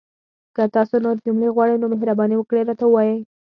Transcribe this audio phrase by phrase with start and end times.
[0.55, 3.17] که تاسو نورې جملې غواړئ، نو مهرباني وکړئ راته ووایئ!